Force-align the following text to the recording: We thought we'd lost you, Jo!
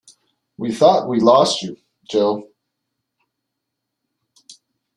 We 0.57 0.73
thought 0.73 1.07
we'd 1.07 1.21
lost 1.21 1.61
you, 1.61 1.77
Jo! 2.09 2.49